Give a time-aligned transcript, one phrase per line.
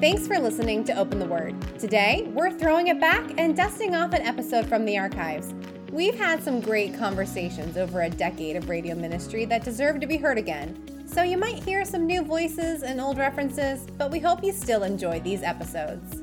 [0.00, 1.56] Thanks for listening to Open the Word.
[1.76, 5.52] Today, we're throwing it back and dusting off an episode from the archives.
[5.90, 10.16] We've had some great conversations over a decade of radio ministry that deserve to be
[10.16, 11.04] heard again.
[11.04, 14.84] So you might hear some new voices and old references, but we hope you still
[14.84, 16.17] enjoy these episodes.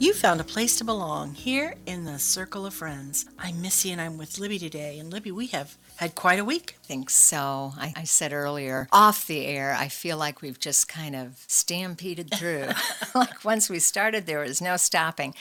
[0.00, 3.26] You found a place to belong here in the circle of friends.
[3.38, 4.98] I'm Missy and I'm with Libby today.
[4.98, 6.76] And Libby, we have had quite a week.
[6.82, 7.74] I think so.
[7.78, 12.34] I, I said earlier, off the air, I feel like we've just kind of stampeded
[12.34, 12.70] through.
[13.14, 15.32] like once we started, there was no stopping.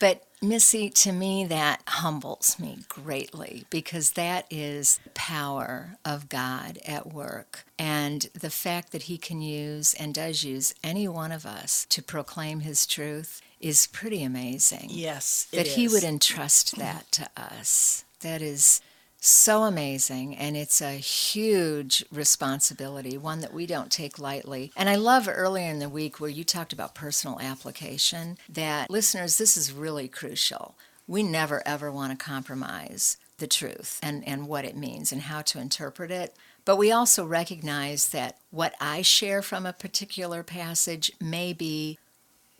[0.00, 6.80] But Missy, to me, that humbles me greatly because that is the power of God
[6.84, 7.64] at work.
[7.78, 12.02] And the fact that He can use and does use any one of us to
[12.02, 14.88] proclaim His truth is pretty amazing.
[14.90, 15.46] Yes.
[15.52, 18.04] That He would entrust that to us.
[18.20, 18.82] That is
[19.24, 24.96] so amazing and it's a huge responsibility one that we don't take lightly and i
[24.96, 29.72] love earlier in the week where you talked about personal application that listeners this is
[29.72, 30.74] really crucial
[31.06, 35.40] we never ever want to compromise the truth and, and what it means and how
[35.40, 41.12] to interpret it but we also recognize that what i share from a particular passage
[41.20, 41.96] may be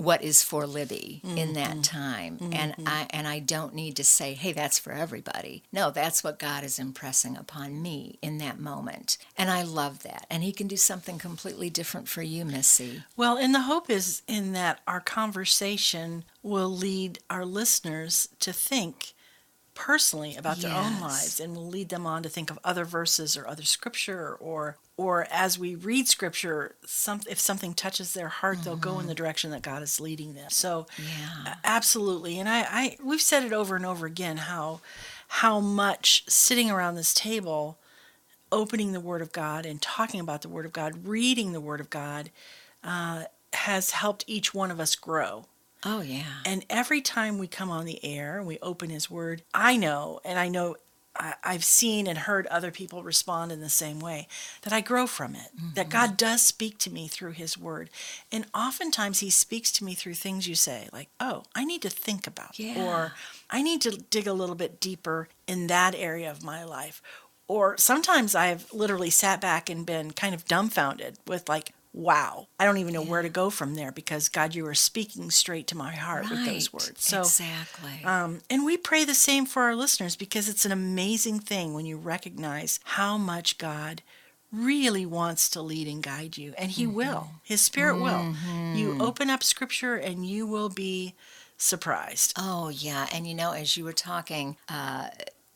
[0.02, 1.38] what is for Libby mm-hmm.
[1.38, 1.80] in that mm-hmm.
[1.82, 2.38] time.
[2.38, 2.52] Mm-hmm.
[2.54, 6.38] And I and I don't need to say, "Hey, that's for everybody." No, that's what
[6.38, 9.18] God is impressing upon me in that moment.
[9.36, 10.26] And I love that.
[10.30, 13.04] And he can do something completely different for you, Missy.
[13.16, 19.14] Well, and the hope is in that our conversation will lead our listeners to think
[19.74, 20.86] personally about their yes.
[20.86, 24.34] own lives and will lead them on to think of other verses or other scripture
[24.34, 28.64] or or as we read scripture some if something touches their heart mm-hmm.
[28.64, 29.22] they'll go in the mm-hmm.
[29.22, 31.54] direction that God is leading them so yeah.
[31.64, 34.80] absolutely and I, I we've said it over and over again how
[35.28, 37.78] how much sitting around this table
[38.50, 41.80] opening the word of God and talking about the word of God reading the word
[41.80, 42.30] of God
[42.84, 43.24] uh,
[43.54, 45.46] has helped each one of us grow
[45.84, 46.40] Oh, yeah.
[46.44, 50.20] And every time we come on the air and we open his word, I know,
[50.24, 50.76] and I know
[51.14, 54.28] I, have seen and heard other people respond in the same way,
[54.62, 55.74] that I grow from it, mm-hmm.
[55.74, 57.90] that God does speak to me through his word.
[58.30, 61.90] And oftentimes he speaks to me through things you say, like, oh, I need to
[61.90, 62.82] think about, yeah.
[62.82, 63.12] or
[63.50, 67.02] I need to dig a little bit deeper in that area of my life.
[67.48, 72.64] Or sometimes I've literally sat back and been kind of dumbfounded with, like, wow, I
[72.64, 73.10] don't even know yeah.
[73.10, 76.30] where to go from there because God, you are speaking straight to my heart right.
[76.32, 77.04] with those words.
[77.04, 78.04] So exactly.
[78.04, 81.86] Um, and we pray the same for our listeners because it's an amazing thing when
[81.86, 84.02] you recognize how much God
[84.52, 86.94] really wants to lead and guide you, and He mm-hmm.
[86.94, 87.28] will.
[87.42, 88.72] His Spirit mm-hmm.
[88.72, 88.76] will.
[88.76, 91.14] You open up Scripture, and you will be
[91.56, 92.34] surprised.
[92.38, 94.56] Oh yeah, and you know, as you were talking.
[94.68, 95.08] Uh,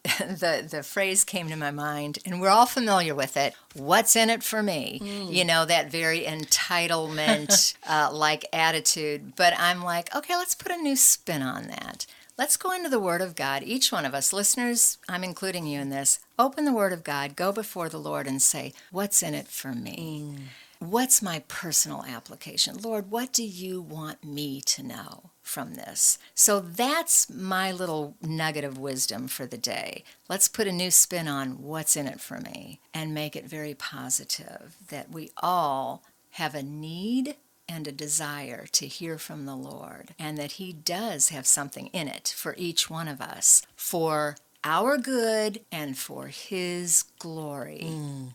[0.19, 3.55] the the phrase came to my mind, and we're all familiar with it.
[3.75, 5.00] What's in it for me?
[5.03, 5.33] Mm.
[5.33, 9.34] You know that very entitlement uh, like attitude.
[9.37, 12.06] But I'm like, okay, let's put a new spin on that.
[12.39, 13.62] Let's go into the Word of God.
[13.62, 16.19] Each one of us, listeners, I'm including you in this.
[16.38, 19.73] Open the Word of God, go before the Lord, and say, What's in it for
[19.73, 20.34] me?
[20.37, 20.41] Mm.
[20.78, 22.76] What's my personal application?
[22.78, 25.31] Lord, what do you want me to know?
[25.47, 26.19] from this.
[26.34, 30.03] So that's my little nugget of wisdom for the day.
[30.28, 33.72] Let's put a new spin on what's in it for me and make it very
[33.72, 37.37] positive that we all have a need
[37.69, 42.08] and a desire to hear from the Lord, and that He does have something in
[42.08, 47.82] it for each one of us for our good and for His glory.
[47.84, 48.34] Mm.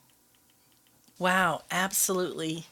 [1.22, 2.66] Wow, absolutely,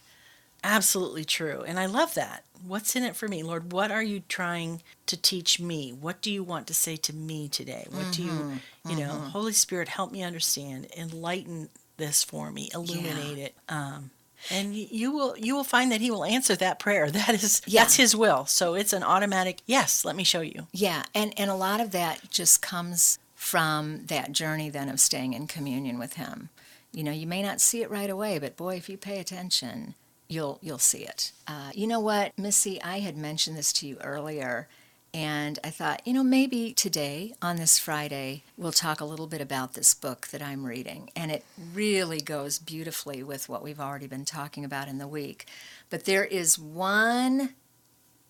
[0.63, 1.63] absolutely true.
[1.67, 5.15] And I love that what's in it for me lord what are you trying to
[5.15, 8.31] teach me what do you want to say to me today what mm-hmm, do you
[8.31, 8.89] mm-hmm.
[8.89, 9.29] you know mm-hmm.
[9.29, 13.45] holy spirit help me understand enlighten this for me illuminate yeah.
[13.45, 14.09] it um
[14.49, 17.81] and you will you will find that he will answer that prayer that is yeah.
[17.81, 21.49] that's his will so it's an automatic yes let me show you yeah and and
[21.49, 26.13] a lot of that just comes from that journey then of staying in communion with
[26.13, 26.49] him
[26.91, 29.95] you know you may not see it right away but boy if you pay attention
[30.29, 31.33] you'll you'll see it.
[31.47, 32.81] Uh, you know what, Missy?
[32.81, 34.69] I had mentioned this to you earlier,
[35.13, 39.41] and I thought, you know, maybe today on this Friday we'll talk a little bit
[39.41, 41.43] about this book that I'm reading, and it
[41.73, 45.47] really goes beautifully with what we've already been talking about in the week.
[45.89, 47.55] But there is one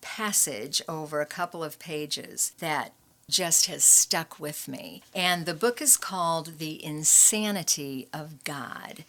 [0.00, 2.94] passage over a couple of pages that
[3.30, 5.02] just has stuck with me.
[5.14, 9.04] And the book is called The Insanity of God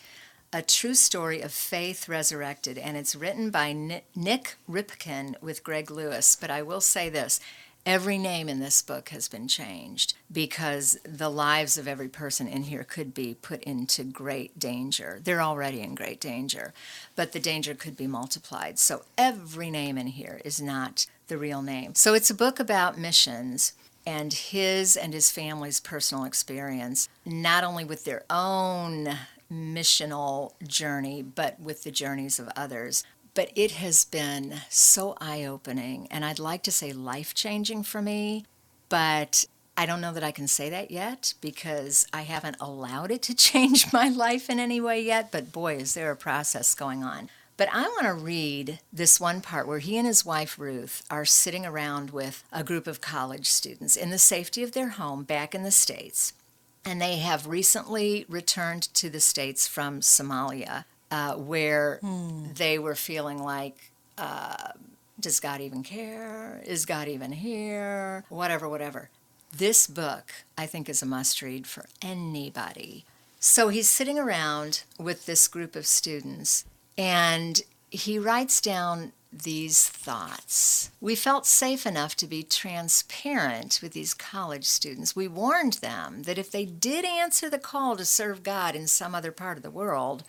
[0.54, 6.36] a true story of faith resurrected, and it's written by Nik Ripken with Gregg Lewis.
[6.36, 7.40] But I will say this
[7.84, 12.64] Every name in this book has been changed because the lives of every person in
[12.64, 15.20] here could be put into great danger.
[15.24, 16.76] They're already in great danger,
[17.16, 18.78] but the danger could be multiplied.
[18.78, 21.96] So every name in here is not the real name.
[21.96, 23.74] So it's a book about missions
[24.06, 29.18] and his and his family's personal experience, not only with their own
[29.52, 33.04] missional journey, but with the journeys of others.
[33.34, 38.02] But it has been so eye opening, and I'd like to say life changing for
[38.02, 38.46] me,
[38.90, 39.46] but
[39.78, 43.36] I don't know that I can say that yet because I haven't allowed it to
[43.50, 45.32] change my life in any way yet.
[45.32, 47.30] But boy, is there a process going on.
[47.62, 51.26] But I want to read this one part where he and his wife Ruth are
[51.26, 55.54] sitting around with a group of college students in the safety of their home back
[55.54, 56.34] in the States.
[56.84, 62.48] And they have recently returned to the States from Somalia, uh, where hmm.
[62.56, 64.70] they were feeling like, uh,
[65.20, 66.64] does God even care?
[66.66, 68.26] Is God even here?
[68.30, 69.12] Whatever, whatever.
[69.56, 73.06] This book, I think, is a must read for anybody.
[73.40, 76.66] So he's sitting around with this group of students,
[76.98, 80.92] and he writes down these thoughts.
[81.00, 85.16] We felt safe enough to be transparent with these college students.
[85.16, 89.16] We warned them that if they did answer the call to serve God in some
[89.16, 90.24] other part of the world,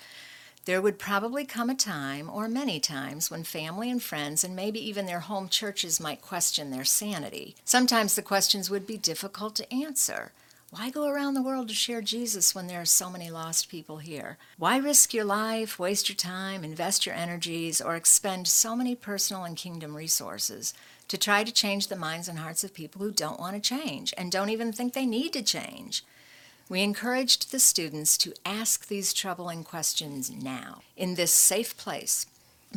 [0.64, 4.78] there would probably come a time, or many times, when family and friends and maybe
[4.78, 7.56] even their home churches might question their sanity.
[7.64, 10.30] Sometimes the questions would be difficult to answer.
[10.74, 13.98] Why go around the world to share Jesus when there are so many lost people
[13.98, 14.38] here?
[14.56, 19.44] Why risk your life, waste your time, invest your energies, or expend so many personal
[19.44, 20.72] and kingdom resources
[21.08, 24.14] to try to change the minds and hearts of people who don't want to change
[24.16, 26.06] and don't even think they need to change?
[26.70, 32.24] We encouraged the students to ask these troubling questions now, in this safe place,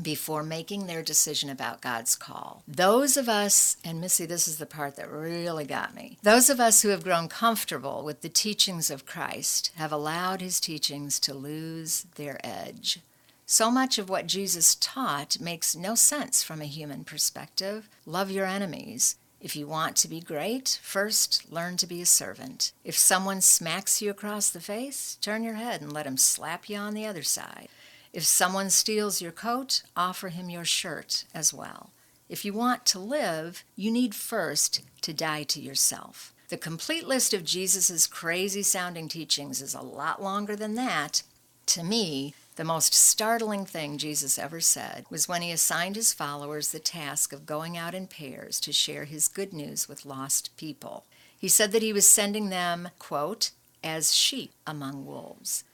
[0.02, 2.64] before making their decision about God's call.
[2.68, 6.60] Those of us, and Missy, this is the part that really got me, those of
[6.60, 11.34] us who have grown comfortable with the teachings of Christ have allowed his teachings to
[11.34, 13.00] lose their edge.
[13.46, 17.88] So much of what Jesus taught makes no sense from a human perspective.
[18.06, 19.18] Love your enemies.
[19.40, 22.72] If you want to be great, first learn to be a servant.
[22.84, 26.78] If someone smacks you across the face, turn your head and let him slap you
[26.78, 27.68] on the other side.
[28.16, 31.90] If someone steals your coat, offer him your shirt as well.
[32.30, 36.34] If you want to live, you need first to die to yourself.
[36.48, 41.24] The complete list of Jesus' crazy sounding teachings is a lot longer than that.
[41.66, 46.72] To me, the most startling thing Jesus ever said was when he assigned his followers
[46.72, 51.04] the task of going out in pairs to share his good news with lost people.
[51.38, 53.52] He said that he was sending them, quote,
[53.84, 55.65] as sheep among wolves.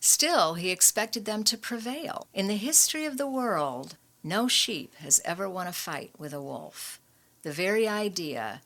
[0.00, 2.26] Still, he expected them to prevail.
[2.32, 6.42] In the history of the world, no sheep has ever won a fight with a
[6.42, 6.98] wolf.
[7.42, 8.62] The very idea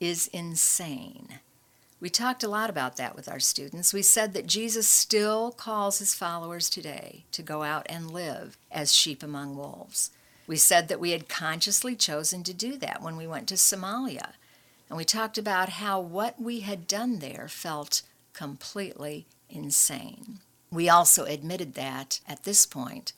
[0.00, 1.40] is insane.
[2.00, 3.92] We talked a lot about that with our students.
[3.92, 8.94] We said that Jesus still calls his followers today to go out and live as
[8.94, 10.10] sheep among wolves.
[10.46, 14.32] We said that we had consciously chosen to do that when we went to Somalia.
[14.88, 18.02] And we talked about how what we had done there felt
[18.32, 20.38] completely insane.
[20.70, 23.12] We also admitted that at this point,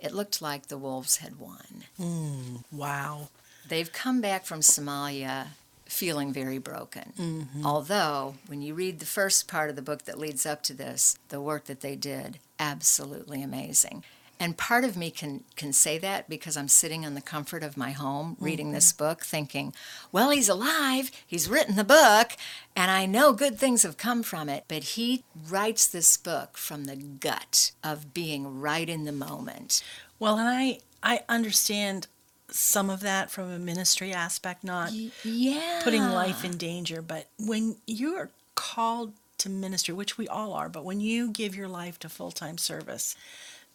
[0.00, 1.84] it looked like the wolves had won.
[1.98, 3.28] Mm, wow.
[3.68, 5.48] They've come back from Somalia
[5.86, 7.12] feeling very broken.
[7.18, 7.66] Mm-hmm.
[7.66, 11.18] Although, when you read the first part of the book that leads up to this,
[11.28, 14.02] the work that they did, absolutely amazing.
[14.42, 17.76] And part of me can can say that because I'm sitting in the comfort of
[17.76, 18.74] my home reading mm-hmm.
[18.74, 19.72] this book thinking,
[20.10, 22.32] well, he's alive, he's written the book,
[22.74, 26.86] and I know good things have come from it, but he writes this book from
[26.86, 29.80] the gut of being right in the moment.
[30.18, 32.08] Well, and I I understand
[32.50, 34.90] some of that from a ministry aspect, not
[35.22, 35.82] yeah.
[35.84, 40.68] putting life in danger, but when you are called to ministry, which we all are,
[40.68, 43.14] but when you give your life to full-time service,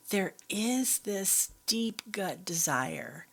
[0.10, 3.26] there is this deep gut desire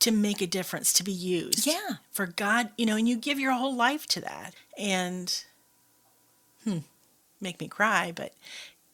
[0.00, 1.66] to make a difference, to be used.
[1.66, 1.96] Yeah.
[2.12, 4.54] For God, you know, and you give your whole life to that.
[4.76, 5.44] And,
[6.64, 6.78] hmm,
[7.40, 8.32] make me cry, but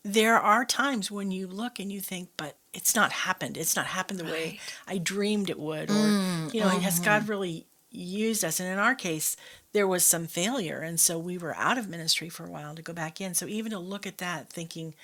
[0.03, 3.57] there are times when you look and you think, but it's not happened.
[3.57, 4.33] It's not happened the right.
[4.33, 5.91] way I dreamed it would.
[5.91, 6.81] Or, mm, you know, mm-hmm.
[6.81, 8.59] has God really used us?
[8.59, 9.37] And in our case,
[9.73, 10.81] there was some failure.
[10.81, 13.35] And so we were out of ministry for a while to go back in.
[13.35, 14.95] So even to look at that, thinking,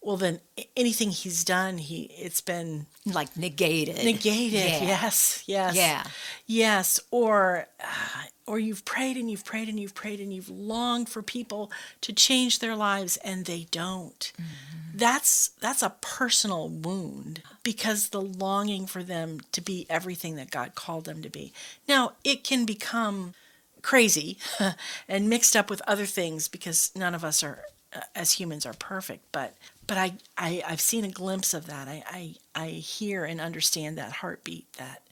[0.00, 0.40] well then
[0.76, 4.80] anything he's done he it's been like negated negated yeah.
[4.80, 6.04] yes yes yeah
[6.46, 11.08] yes or uh, or you've prayed and you've prayed and you've prayed and you've longed
[11.08, 14.96] for people to change their lives and they don't mm-hmm.
[14.96, 20.76] that's that's a personal wound because the longing for them to be everything that God
[20.76, 21.52] called them to be.
[21.88, 23.34] Now, it can become
[23.82, 24.38] crazy
[25.08, 28.74] and mixed up with other things because none of us are uh, as humans are
[28.74, 31.88] perfect, but but I, I I've seen a glimpse of that.
[31.88, 35.02] I, I I hear and understand that heartbeat that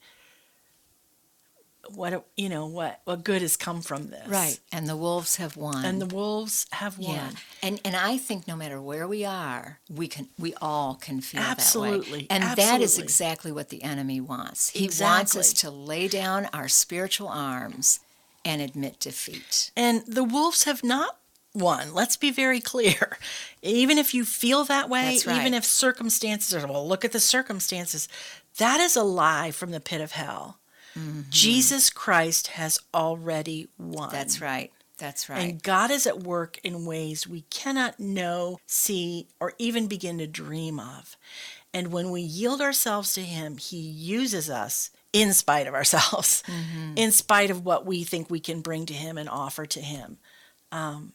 [1.90, 5.56] what you know what what good has come from this right and the wolves have
[5.56, 7.30] won and the wolves have won yeah.
[7.62, 11.40] and and i think no matter where we are we can we all can feel
[11.40, 12.78] absolutely that way and absolutely.
[12.78, 15.16] that is exactly what the enemy wants he exactly.
[15.18, 18.00] wants us to lay down our spiritual arms
[18.44, 21.18] and admit defeat and the wolves have not
[21.54, 23.18] won let's be very clear
[23.62, 25.38] even if you feel that way right.
[25.40, 28.08] even if circumstances are well look at the circumstances
[28.58, 30.58] that is a lie from the pit of hell
[30.98, 31.22] Mm-hmm.
[31.30, 34.10] Jesus Christ has already won.
[34.12, 34.72] That's right.
[34.98, 35.40] That's right.
[35.40, 40.26] And God is at work in ways we cannot know, see, or even begin to
[40.26, 41.16] dream of.
[41.72, 46.92] And when we yield ourselves to Him, He uses us in spite of ourselves, mm-hmm.
[46.96, 50.18] in spite of what we think we can bring to Him and offer to Him.
[50.70, 51.12] Um,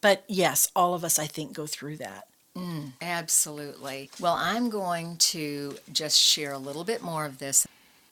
[0.00, 2.28] but yes, all of us, I think, go through that.
[2.56, 4.10] Mm, absolutely.
[4.18, 7.66] Well, I'm going to just share a little bit more of this.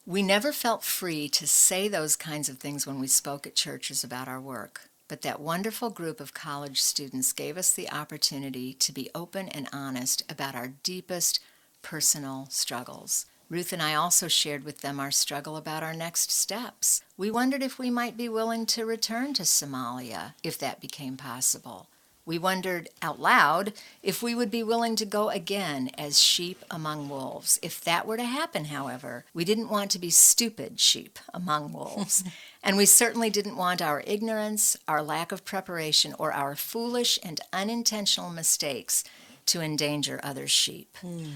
[0.06, 4.04] We never felt free to say those kinds of things when we spoke at churches
[4.04, 8.92] about our work, but that wonderful group of college students gave us the opportunity to
[8.92, 11.40] be open and honest about our deepest
[11.82, 13.26] personal struggles.
[13.48, 17.02] Ruth and I also shared with them our struggle about our next steps.
[17.16, 21.88] We wondered if we might be willing to return to Somalia if that became possible.
[22.24, 23.72] We wondered out loud
[24.02, 27.60] if we would be willing to go again as sheep among wolves.
[27.62, 32.24] If that were to happen, however, we didn't want to be stupid sheep among wolves.
[32.64, 37.40] and we certainly didn't want our ignorance, our lack of preparation, or our foolish and
[37.52, 39.04] unintentional mistakes
[39.46, 40.96] to endanger other sheep.
[41.00, 41.28] Hmm.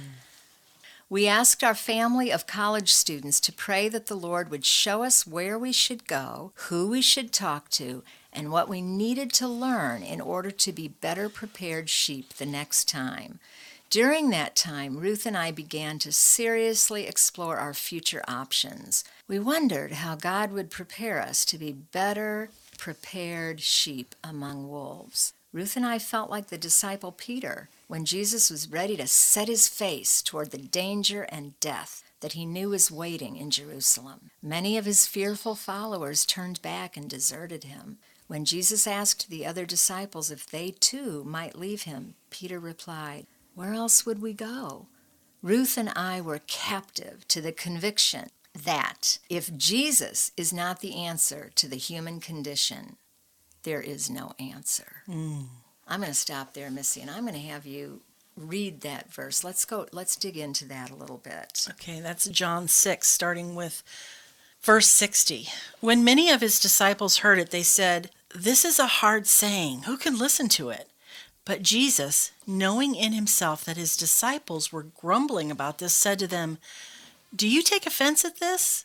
[1.12, 5.26] We asked our family of college students to pray that the Lord would show us
[5.26, 10.05] where we should go, who we should talk to, and what we needed to learn
[10.05, 13.40] in order to be better prepared sheep the next time.
[13.90, 19.02] During that time, Ruth and I began to seriously explore our future options.
[19.26, 25.33] We wondered how God would prepare us to be better prepared sheep among wolves.
[25.52, 29.66] Ruth and I felt like the disciple Peter when Jesus was ready to set his
[29.66, 34.30] face toward the danger and death that he knew was waiting in Jerusalem.
[34.40, 37.99] Many of his fearful followers turned back and deserted him.
[38.28, 43.75] When Jesus asked the other disciples if they too might leave him, Peter replied, Where
[43.75, 44.87] else would we go?
[45.42, 51.50] Ruth and I were captive to the conviction that if Jesus is not the answer
[51.56, 52.99] to the human condition,
[53.64, 55.02] there is no answer.
[55.09, 55.47] Mm.
[55.90, 58.00] I'm going to stop there, Missy, and I'm going to have you
[58.37, 59.42] read that verse.
[59.44, 61.66] Let's go, let's dig into that a little bit.
[61.70, 63.82] Okay, that's John 6, starting with
[64.62, 65.49] verse 60.
[65.80, 69.82] When many of his disciples heard it, they said, this is a hard saying.
[69.82, 70.88] Who can listen to it?
[71.44, 76.59] But Jesus, knowing in himself that his disciples were grumbling about this, said to them,
[77.35, 78.85] Do you take offense at this?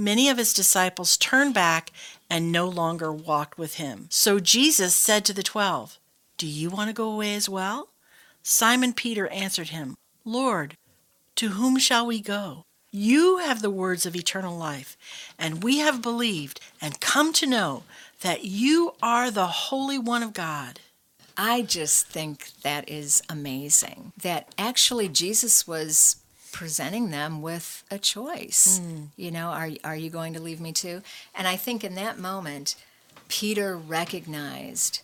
[0.00, 1.92] many of his disciples turned back
[2.28, 4.06] and no longer walked with him.
[4.10, 5.98] So Jesus said to the twelve,
[6.38, 7.88] Do you want to go away as well?
[8.42, 10.76] Simon Peter answered him, Lord,
[11.36, 12.64] to whom shall we go?
[12.90, 14.96] You have the words of eternal life,
[15.38, 17.84] and we have believed and come to know
[18.22, 20.80] that you are the Holy One of God.
[21.36, 24.12] I just think that is amazing.
[24.20, 26.16] That actually Jesus was
[26.52, 28.80] presenting them with a choice.
[28.80, 29.08] Mm.
[29.16, 31.02] You know, are are you going to leave me too?
[31.34, 32.76] And I think in that moment
[33.28, 35.02] Peter recognized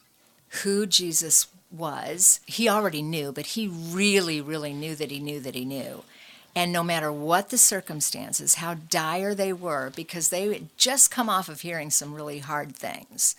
[0.63, 2.41] who Jesus was.
[2.47, 6.05] He already knew, but he really really knew that he knew that he knew.
[6.55, 11.29] And no matter what the circumstances, how dire they were, because they had just come
[11.29, 13.37] off of hearing some really hard things,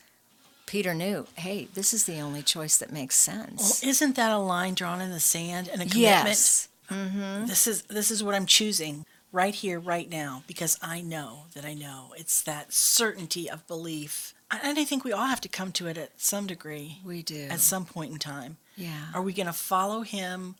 [0.67, 3.81] Peter knew, hey, this is the only choice that makes sense.
[3.81, 6.27] Well, isn't that a line drawn in the sand and a commitment?
[6.27, 6.66] Yes.
[6.89, 7.45] Mm-hmm.
[7.45, 11.65] This is this is what I'm choosing right here, right now, because I know that
[11.65, 12.13] I know.
[12.17, 14.33] It's that certainty of belief.
[14.49, 16.99] And I think we all have to come to it at some degree.
[17.03, 17.47] We do.
[17.49, 18.57] At some point in time.
[18.77, 19.07] Yeah.
[19.13, 20.55] Are we going to follow him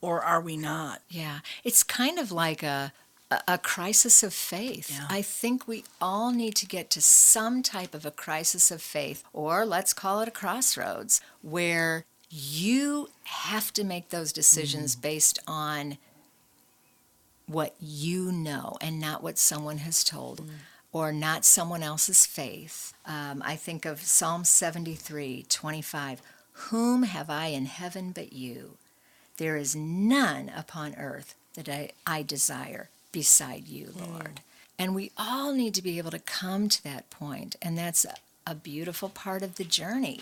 [0.00, 1.02] or are we not?
[1.08, 2.92] Yeah, it's kind of like a
[3.46, 4.90] a, crisis of faith.
[4.90, 5.06] Yeah.
[5.08, 9.22] I think we all need to get to some type of a crisis of faith,
[9.32, 15.02] or let's call it a crossroads, where you have to make those decisions mm.
[15.02, 15.98] based on
[17.46, 20.40] what you know and not what someone has told.
[20.40, 20.50] Mm.
[20.92, 22.94] Or not someone else's faith.
[23.06, 26.20] Um, I think of Psalm 73 25.
[26.52, 28.76] Whom have I in heaven but you?
[29.36, 34.12] There is none upon earth that I, I desire beside you, mm.
[34.12, 34.40] Lord.
[34.78, 38.14] And we all need to be able to come to that point, and that's a,
[38.46, 40.20] a beautiful part of the journey.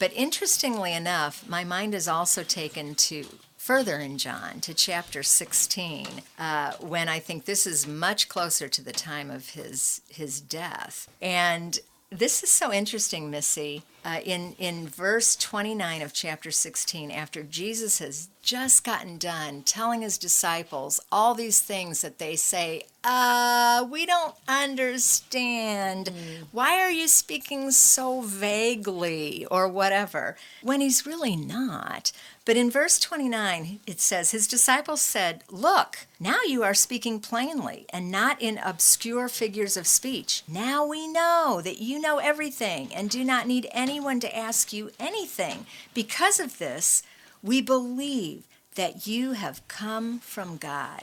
[0.00, 3.26] But interestingly enough, my mind is also taken to
[3.58, 6.06] further in John to chapter 16,
[6.38, 11.06] uh, when I think this is much closer to the time of his his death.
[11.20, 11.78] And
[12.10, 13.82] this is so interesting, Missy.
[14.04, 20.00] Uh, in in verse 29 of chapter 16, after Jesus has just gotten done telling
[20.02, 26.10] his disciples all these things that they say, uh, we don't understand.
[26.52, 30.36] Why are you speaking so vaguely or whatever?
[30.62, 32.12] When he's really not.
[32.44, 37.86] But in verse 29, it says, His disciples said, Look, now you are speaking plainly
[37.90, 40.42] and not in obscure figures of speech.
[40.48, 44.90] Now we know that you know everything and do not need anyone to ask you
[45.00, 45.66] anything.
[45.94, 47.02] Because of this,
[47.42, 48.44] we believe
[48.76, 51.02] that you have come from God.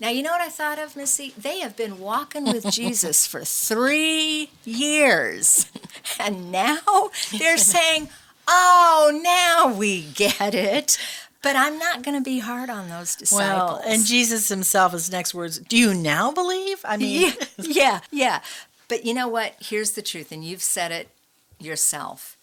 [0.00, 1.32] Now, you know what I thought of, Missy?
[1.36, 5.70] They have been walking with Jesus for three years.
[6.18, 8.08] And now they're saying,
[8.46, 10.98] oh, now we get it.
[11.42, 13.80] But I'm not going to be hard on those disciples.
[13.80, 16.80] Well, and Jesus himself, his next words, do you now believe?
[16.84, 18.40] I mean, yeah, yeah, yeah.
[18.88, 19.54] But you know what?
[19.60, 21.08] Here's the truth, and you've said it
[21.64, 22.36] yourself.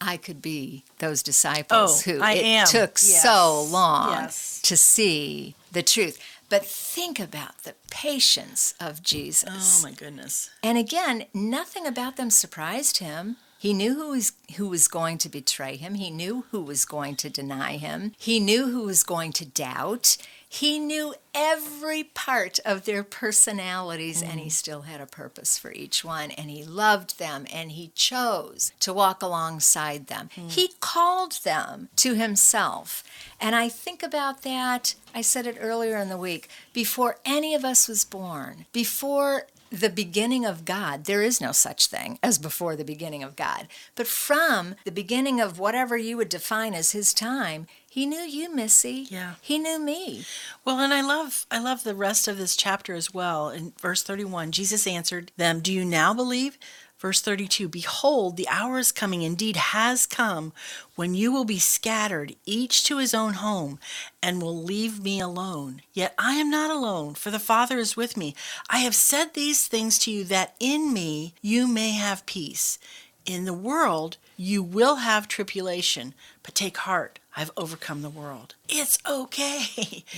[0.00, 2.66] I could be those oh, disciples Oh, who I it am.
[2.66, 3.22] took Yes.
[3.22, 4.60] so long Yes.
[4.62, 6.18] to see the truth.
[6.48, 9.80] But think about the patience of Jesus.
[9.82, 10.50] oh my goodness.
[10.62, 13.36] And again, nothing about them surprised him.
[13.58, 15.94] He knew who was, who was going to betray him.
[15.94, 18.12] He knew who was going to deny him.
[18.18, 20.16] He knew who was going to doubt.
[20.52, 24.52] He knew every part of their personalities, and he mm.
[24.52, 26.30] still had a purpose for each one.
[26.30, 30.28] And he loved them, and he chose to walk alongside them.
[30.34, 30.48] Hmm.
[30.48, 33.02] He called them to himself.
[33.40, 34.94] And I think about that.
[35.14, 39.88] I said it earlier in the week before any of us was born, before the
[39.88, 43.68] beginning of God, there is no such thing as before the beginning of God.
[43.94, 48.54] But from the beginning of whatever you would define as his time, he knew you,
[48.54, 49.06] Missy.
[49.10, 49.34] Yeah.
[49.40, 50.24] He knew me.
[50.64, 53.50] Well, and I love I love the rest of this chapter as well.
[53.50, 56.58] In verse 31, Jesus answered them, "Do you now believe?"
[57.02, 60.52] Verse 32, "Behold, the hour is coming, indeed has come,
[60.94, 63.80] when you will be scattered, each to his own home,
[64.22, 65.82] and will leave me alone.
[65.92, 68.36] Yet I am not alone, for the Father is with me.
[68.70, 72.78] I have said these things to you that in me you may have peace.
[73.26, 78.54] In the world you will have tribulation, but take heart, I've overcome the world.
[78.68, 79.64] It's okay.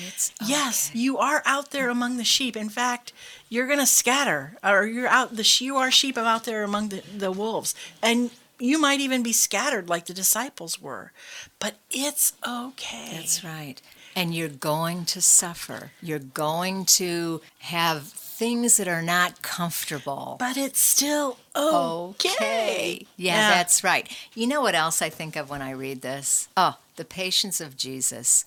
[0.06, 2.56] It's Yes, you are out there among the sheep.
[2.56, 3.12] In fact,
[3.48, 5.36] you're going to scatter, or you're out.
[5.36, 9.32] The you are sheep out there among the, the wolves, and you might even be
[9.32, 11.12] scattered like the disciples were.
[11.58, 13.10] But it's okay.
[13.12, 13.80] That's right.
[14.16, 15.90] And you're going to suffer.
[16.00, 20.36] You're going to have things that are not comfortable.
[20.38, 23.06] But it's still okay.
[23.16, 24.08] Yeah, that's right.
[24.34, 26.48] You know what else I think of when I read this?
[26.56, 28.44] Oh, the patience of Jesus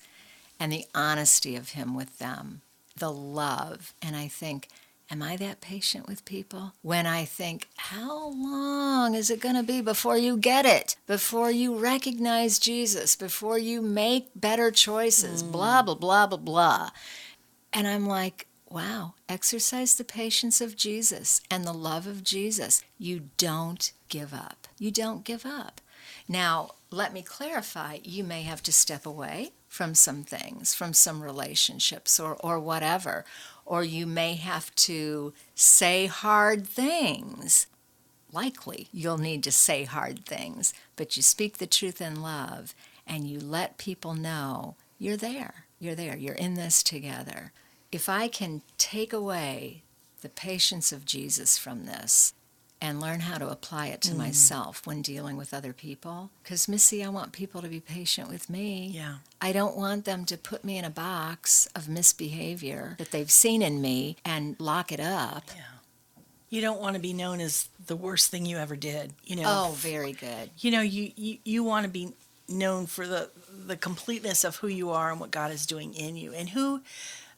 [0.58, 2.62] and the honesty of him with them,
[2.96, 3.94] the love.
[4.02, 4.68] And I think,
[5.10, 6.72] am I that patient with people?
[6.82, 10.96] When I think, how long is it going to be before you get it?
[11.06, 13.16] Before you recognize Jesus?
[13.16, 15.42] Before you make better choices?
[15.42, 15.52] Mm.
[15.52, 16.90] Blah, blah, blah, blah, blah.
[17.72, 22.82] And I'm like, wow, exercise the patience of Jesus and the love of Jesus.
[22.98, 24.68] You don't give up.
[24.78, 25.80] You don't give up.
[26.28, 31.22] Now, let me clarify you may have to step away from some things, from some
[31.22, 33.24] relationships or, or whatever,
[33.66, 37.66] or you may have to say hard things.
[38.32, 42.74] Likely you'll need to say hard things, but you speak the truth in love
[43.06, 45.66] and you let people know you're there.
[45.78, 46.16] You're there.
[46.16, 47.52] You're in this together.
[47.92, 49.82] If I can take away
[50.20, 52.34] the patience of Jesus from this
[52.80, 54.18] and learn how to apply it to mm.
[54.18, 58.48] myself when dealing with other people, because Missy, I want people to be patient with
[58.48, 58.90] me.
[58.94, 59.16] Yeah.
[59.40, 63.62] I don't want them to put me in a box of misbehavior that they've seen
[63.62, 65.44] in me and lock it up.
[65.54, 65.62] Yeah.
[66.50, 69.12] You don't want to be known as the worst thing you ever did.
[69.24, 69.42] You know.
[69.46, 70.50] Oh, very good.
[70.58, 72.14] you know you you, you want to be
[72.48, 73.30] known for the
[73.66, 76.80] the completeness of who you are and what God is doing in you, and who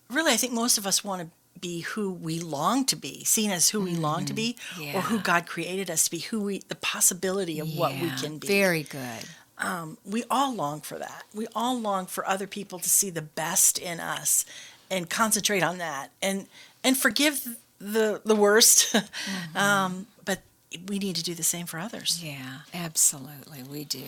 [0.08, 1.28] really I think most of us want to
[1.60, 4.96] be who we long to be, seen as who we long to be, Mm-hmm.
[4.96, 8.38] or who God created us to be, who we the possibility of what we can
[8.38, 8.46] be.
[8.48, 9.24] Very good.
[9.58, 11.24] Um, we all long for that.
[11.34, 14.46] We all long for other people to see the best in us
[14.90, 16.46] and concentrate on that and
[16.82, 17.46] and forgive
[17.78, 18.94] the the worst.
[19.54, 20.40] um, but
[20.88, 22.20] we need to do the same for others.
[22.24, 23.62] Yeah, absolutely.
[23.62, 24.04] We do.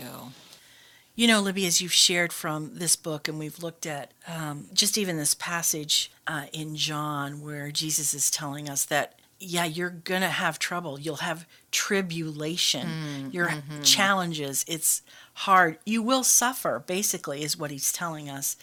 [1.23, 4.99] You know, Libby, as you've shared from this book, and we've looked at um, just
[4.99, 10.23] even this passage uh, in John where Jesus is telling us that, yeah, you're going
[10.23, 10.99] to have trouble.
[10.99, 13.53] You'll have tribulation, your
[13.85, 14.65] challenges.
[14.67, 15.03] It's
[15.35, 15.79] hard.
[15.87, 18.57] You will suffer, basically, is what he's telling us.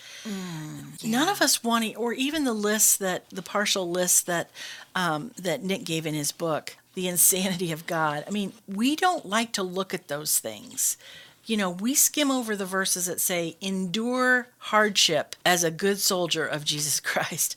[1.01, 4.49] None of us want to, or even the list that, the partial list that,
[4.95, 8.25] um, that Nik gave in his book, The Insanity of God.
[8.27, 10.97] I mean, we don't like to look at those things
[11.45, 16.45] you know, we skim over the verses that say, endure hardship as a good soldier
[16.45, 17.55] of Jesus Christ.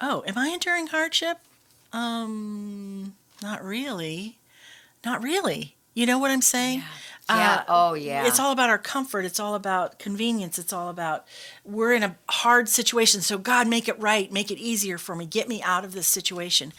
[0.00, 1.38] Oh, am I enduring hardship?
[1.92, 4.38] Um, not really.
[5.04, 5.76] Not really.
[5.94, 6.80] You know what I'm saying?
[6.80, 6.84] Yeah.
[7.28, 7.64] Yeah.
[7.68, 8.26] Oh, yeah.
[8.26, 9.24] It's all about our comfort.
[9.24, 10.58] It's all about convenience.
[10.58, 11.26] It's all about
[11.64, 13.20] we're in a hard situation.
[13.20, 14.32] So, God, make it right.
[14.32, 15.26] Make it easier for me.
[15.26, 16.72] Get me out of this situation.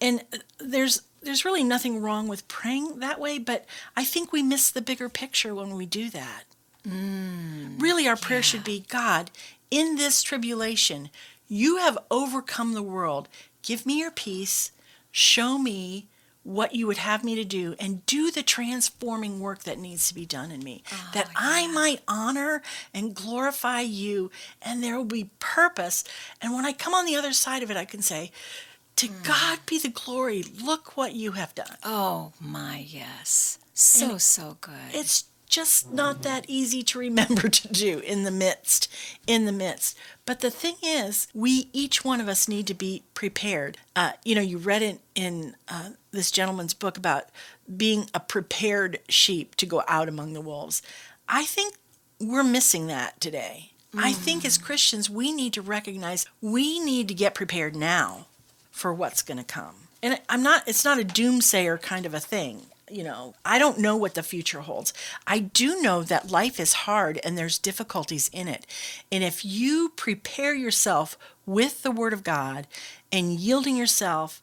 [0.00, 4.42] And uh, there's there's really nothing wrong with praying that way, but I think we
[4.42, 6.44] miss the bigger picture when we do that.
[6.88, 9.30] Mm, really, our prayer should be God,
[9.70, 11.10] in this tribulation,
[11.48, 13.28] you have overcome the world.
[13.62, 14.70] Give me your peace.
[15.10, 16.06] Show me
[16.46, 20.14] what you would have me to do and do the transforming work that needs to
[20.14, 22.62] be done in me oh, that I might honor
[22.94, 24.30] and glorify you
[24.62, 26.04] and there will be purpose
[26.40, 28.30] and when I come on the other side of it I can say
[28.96, 30.42] to God be the glory.
[30.42, 31.76] Look what you have done.
[31.82, 33.58] Oh, my, yes.
[33.74, 34.74] So, so good.
[34.92, 38.92] it's just not that easy to remember to do in the midst
[39.26, 39.96] in the midst.
[40.24, 43.78] But the thing is we each one of us need to be prepared.
[43.94, 47.26] Uh, you know you read in in uh, this gentleman's book about
[47.76, 50.82] being a prepared sheep to go out among the wolves.
[51.28, 51.74] I think
[52.18, 53.72] we're missing that today.
[53.98, 58.26] I think as christians we need to recognize we need to get prepared now
[58.76, 59.74] for what's going to come.
[60.02, 62.66] And I'm not, it's not a doomsayer kind of a thing.
[62.90, 64.92] You know, I don't know what the future holds.
[65.26, 68.66] I do know that life is hard and there's difficulties in it.
[69.10, 72.66] And if you prepare yourself with the Word of God
[73.10, 74.42] and yielding yourself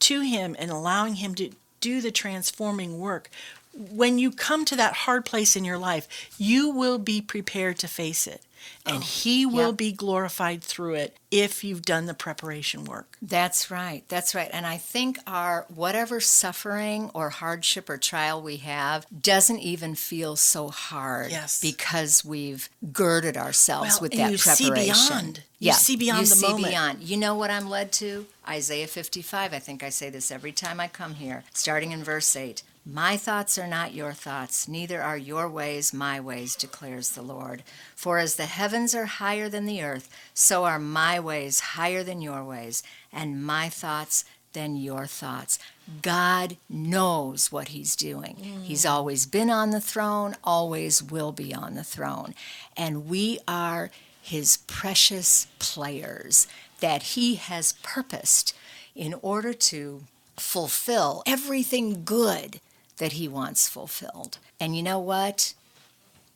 [0.00, 3.30] to Him and allowing Him to do the transforming work,
[3.74, 7.88] when you come to that hard place in your life, you will be prepared to
[7.88, 8.42] face it.
[8.86, 9.76] And oh, He will yep.
[9.76, 13.16] be glorified through it if you've done the preparation work.
[13.22, 14.04] That's right.
[14.08, 14.50] That's right.
[14.52, 20.36] And I think our whatever suffering or hardship or trial we have doesn't even feel
[20.36, 21.60] so hard Yes.
[21.60, 24.94] because we've girded ourselves Well, with that you see preparation.
[25.16, 25.42] beyond.
[25.58, 26.40] You see beyond the moment.
[26.40, 26.68] you see moment.
[26.72, 27.02] beyond.
[27.04, 28.26] You know what I'm led to?
[28.48, 29.54] Isaiah 55.
[29.54, 32.62] I think I say this every time I come here, starting in verse 8.
[32.84, 37.62] My thoughts are not your thoughts, neither are your ways my ways, declares the Lord.
[37.94, 42.20] For as the heavens are higher than the earth, so are my ways higher than
[42.20, 45.60] your ways, and my thoughts than your thoughts.
[46.02, 48.36] God knows what He's doing.
[48.40, 48.64] Mm.
[48.64, 52.34] He's always been on the throne, always will be on the throne.
[52.76, 53.90] And we are
[54.20, 56.48] His precious players
[56.80, 58.56] that He has purposed
[58.96, 60.02] in order to
[60.36, 62.60] fulfill everything good
[62.98, 64.38] that He wants fulfilled.
[64.60, 65.54] And you know what?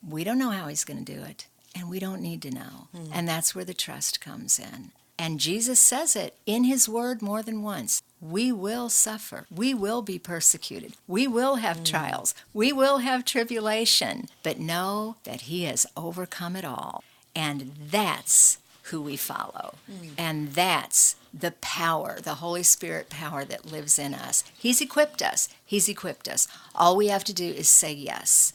[0.07, 2.87] We don't know how He's going to do it, and we don't need to know.
[2.95, 3.11] Hmm.
[3.13, 4.91] And that's where the trust comes in.
[5.19, 8.03] And Jesus says it in His Word more than once.
[8.21, 9.47] We will suffer.
[9.53, 10.93] We will be persecuted.
[11.07, 11.83] We will have hmm.
[11.83, 12.35] trials.
[12.53, 14.27] We will have tribulation.
[14.43, 17.03] But know that He has overcome it all.
[17.35, 18.57] And that's
[18.89, 19.75] who we follow.
[19.91, 20.09] Mm.
[20.17, 24.43] And that's the power, the Holy Spirit power that lives in us.
[24.57, 25.49] He's equipped us.
[25.65, 26.47] He's equipped us.
[26.73, 28.53] All we have to do is say yes.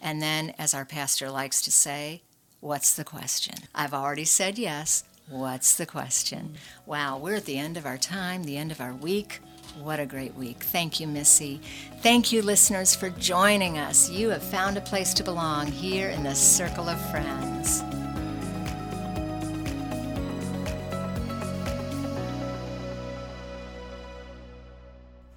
[0.00, 2.22] And then, as our pastor likes to say,
[2.60, 3.54] what's the question?
[3.74, 5.04] I've already said yes.
[5.28, 6.54] What's the question?
[6.54, 6.86] Mm.
[6.86, 9.40] Wow, we're at the end of our time, the end of our week.
[9.82, 10.62] What a great week.
[10.62, 11.60] Thank you, Missy.
[12.00, 14.08] Thank you, listeners, for joining us.
[14.08, 17.82] You have found a place to belong here in the Circle of Friends.